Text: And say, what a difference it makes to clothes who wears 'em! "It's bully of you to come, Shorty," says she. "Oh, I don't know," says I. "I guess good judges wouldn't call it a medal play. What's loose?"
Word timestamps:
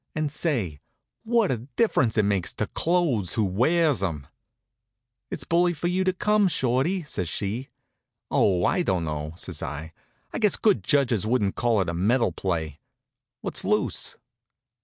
And 0.15 0.31
say, 0.31 0.81
what 1.23 1.51
a 1.51 1.57
difference 1.75 2.17
it 2.17 2.25
makes 2.25 2.51
to 2.53 2.65
clothes 2.65 3.35
who 3.35 3.45
wears 3.45 4.01
'em! 4.01 4.25
"It's 5.29 5.43
bully 5.43 5.73
of 5.73 5.83
you 5.83 6.03
to 6.03 6.11
come, 6.11 6.47
Shorty," 6.47 7.03
says 7.03 7.29
she. 7.29 7.69
"Oh, 8.31 8.65
I 8.65 8.81
don't 8.81 9.05
know," 9.05 9.35
says 9.37 9.61
I. 9.61 9.93
"I 10.33 10.39
guess 10.39 10.55
good 10.55 10.83
judges 10.83 11.27
wouldn't 11.27 11.53
call 11.53 11.81
it 11.81 11.87
a 11.89 11.93
medal 11.93 12.31
play. 12.31 12.79
What's 13.41 13.63
loose?" 13.63 14.17